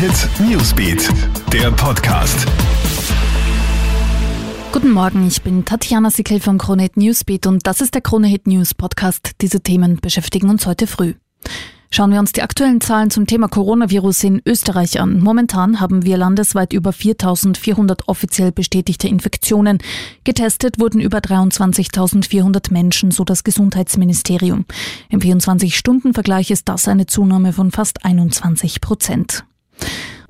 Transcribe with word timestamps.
Hit 0.00 0.30
Newsbeat, 0.40 1.10
der 1.52 1.70
Podcast. 1.72 2.46
Guten 4.72 4.92
Morgen, 4.92 5.28
ich 5.28 5.42
bin 5.42 5.66
Tatjana 5.66 6.08
Sickel 6.08 6.40
vom 6.40 6.56
Krone 6.56 6.84
Hit 6.84 6.96
Newsbeat 6.96 7.46
und 7.46 7.66
das 7.66 7.82
ist 7.82 7.92
der 7.92 8.00
Krone 8.00 8.26
Hit 8.26 8.46
News 8.46 8.72
Podcast. 8.72 9.32
Diese 9.42 9.60
Themen 9.60 10.00
beschäftigen 10.00 10.48
uns 10.48 10.64
heute 10.64 10.86
früh. 10.86 11.12
Schauen 11.90 12.12
wir 12.12 12.18
uns 12.18 12.32
die 12.32 12.40
aktuellen 12.40 12.80
Zahlen 12.80 13.10
zum 13.10 13.26
Thema 13.26 13.48
Coronavirus 13.48 14.24
in 14.24 14.40
Österreich 14.46 14.98
an. 14.98 15.20
Momentan 15.20 15.80
haben 15.80 16.02
wir 16.02 16.16
landesweit 16.16 16.72
über 16.72 16.94
4400 16.94 18.08
offiziell 18.08 18.52
bestätigte 18.52 19.06
Infektionen. 19.06 19.80
Getestet 20.24 20.80
wurden 20.80 21.02
über 21.02 21.18
23.400 21.18 22.72
Menschen, 22.72 23.10
so 23.10 23.24
das 23.24 23.44
Gesundheitsministerium. 23.44 24.64
Im 25.10 25.20
24-Stunden-Vergleich 25.20 26.50
ist 26.50 26.70
das 26.70 26.88
eine 26.88 27.04
Zunahme 27.04 27.52
von 27.52 27.70
fast 27.70 28.02
21 28.02 28.80
Prozent. 28.80 29.44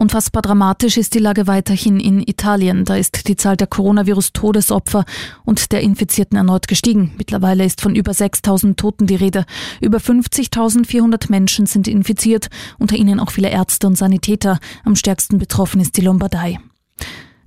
Unfassbar 0.00 0.40
dramatisch 0.40 0.96
ist 0.96 1.14
die 1.14 1.18
Lage 1.18 1.46
weiterhin 1.46 2.00
in 2.00 2.20
Italien. 2.26 2.86
Da 2.86 2.96
ist 2.96 3.28
die 3.28 3.36
Zahl 3.36 3.58
der 3.58 3.66
Coronavirus-Todesopfer 3.66 5.04
und 5.44 5.72
der 5.72 5.82
Infizierten 5.82 6.38
erneut 6.38 6.68
gestiegen. 6.68 7.12
Mittlerweile 7.18 7.66
ist 7.66 7.82
von 7.82 7.94
über 7.94 8.14
6000 8.14 8.80
Toten 8.80 9.06
die 9.06 9.16
Rede. 9.16 9.44
Über 9.82 9.98
50.400 9.98 11.30
Menschen 11.30 11.66
sind 11.66 11.86
infiziert, 11.86 12.48
unter 12.78 12.96
ihnen 12.96 13.20
auch 13.20 13.30
viele 13.30 13.50
Ärzte 13.50 13.86
und 13.86 13.98
Sanitäter. 13.98 14.58
Am 14.84 14.96
stärksten 14.96 15.36
betroffen 15.36 15.82
ist 15.82 15.98
die 15.98 16.02
Lombardei. 16.02 16.58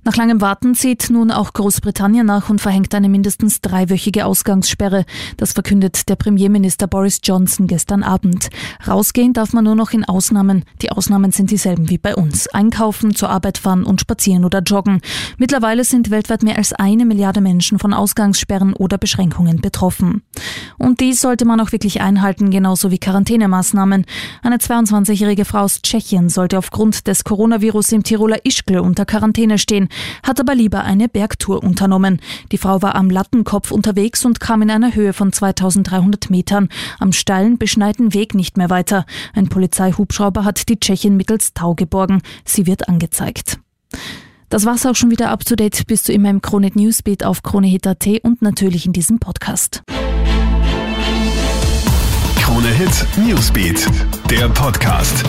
Nach 0.04 0.16
langem 0.16 0.42
Warten 0.42 0.74
zieht 0.74 1.08
nun 1.08 1.30
auch 1.30 1.54
Großbritannien 1.54 2.26
nach 2.26 2.50
und 2.50 2.60
verhängt 2.60 2.94
eine 2.94 3.08
mindestens 3.08 3.62
dreiwöchige 3.62 4.26
Ausgangssperre. 4.26 5.06
Das 5.38 5.54
verkündet 5.54 6.10
der 6.10 6.16
Premierminister 6.16 6.86
Boris 6.86 7.20
Johnson 7.24 7.66
gestern 7.66 8.02
Abend. 8.02 8.50
Rausgehen 8.86 9.32
darf 9.32 9.54
man 9.54 9.64
nur 9.64 9.74
noch 9.74 9.92
in 9.92 10.04
Ausnahmen. 10.04 10.66
Die 10.82 10.90
Ausnahmen 10.90 11.32
sind 11.32 11.50
dieselben 11.50 11.88
wie 11.88 11.96
bei 11.96 12.14
uns. 12.14 12.48
Einkaufen, 12.48 13.14
zur 13.14 13.30
Arbeit 13.30 13.56
fahren 13.56 13.82
und 13.82 14.02
spazieren 14.02 14.44
oder 14.44 14.60
joggen. 14.60 15.00
Mittlerweile 15.38 15.84
sind 15.84 16.10
weltweit 16.10 16.42
mehr 16.42 16.58
als 16.58 16.74
eine 16.74 17.06
Milliarde 17.06 17.40
Menschen 17.40 17.78
von 17.78 17.94
Ausgangssperren 17.94 18.74
oder 18.74 18.98
Beschränkungen 18.98 19.62
betroffen. 19.62 20.22
Und 20.76 21.00
dies 21.00 21.22
sollte 21.22 21.46
man 21.46 21.60
auch 21.60 21.72
wirklich 21.72 22.02
einhalten, 22.02 22.50
genauso 22.50 22.90
wie 22.90 22.98
Quarantänemaßnahmen. 22.98 24.04
Eine 24.42 24.56
22-jährige 24.58 25.46
Frau 25.46 25.60
aus 25.60 25.80
Tschechien 25.80 26.28
sollte 26.28 26.58
aufgrund 26.58 27.06
des 27.06 27.24
Coronavirus 27.24 27.92
im 27.92 28.02
Tiroler 28.02 28.44
Ischgl 28.44 28.80
unter 28.80 29.06
Quarantäne 29.06 29.56
stehen 29.56 29.88
hat 30.22 30.40
aber 30.40 30.54
lieber 30.54 30.84
eine 30.84 31.08
Bergtour 31.08 31.62
unternommen. 31.62 32.20
Die 32.52 32.58
Frau 32.58 32.82
war 32.82 32.94
am 32.94 33.10
Lattenkopf 33.10 33.70
unterwegs 33.70 34.24
und 34.24 34.40
kam 34.40 34.62
in 34.62 34.70
einer 34.70 34.94
Höhe 34.94 35.12
von 35.12 35.32
2300 35.32 36.30
Metern 36.30 36.68
am 36.98 37.12
steilen, 37.12 37.58
beschneiten 37.58 38.14
Weg 38.14 38.34
nicht 38.34 38.56
mehr 38.56 38.70
weiter. 38.70 39.06
Ein 39.34 39.48
Polizeihubschrauber 39.48 40.44
hat 40.44 40.68
die 40.68 40.78
Tschechin 40.78 41.16
mittels 41.16 41.54
Tau 41.54 41.74
geborgen. 41.74 42.22
Sie 42.44 42.66
wird 42.66 42.88
angezeigt. 42.88 43.58
Das 44.48 44.64
war's 44.64 44.86
auch 44.86 44.94
schon 44.94 45.10
wieder 45.10 45.30
up 45.30 45.44
to 45.44 45.56
date. 45.56 45.86
Bist 45.86 46.08
du 46.08 46.12
immer 46.12 46.30
im 46.30 46.40
Kronehit 46.40 46.76
Newsbeat 46.76 47.24
auf 47.24 47.42
kronehit.at 47.42 48.06
und 48.22 48.42
natürlich 48.42 48.86
in 48.86 48.92
diesem 48.92 49.18
Podcast. 49.18 49.82
Krone 52.36 52.70
Newsbeat, 53.16 53.88
der 54.30 54.48
Podcast. 54.50 55.24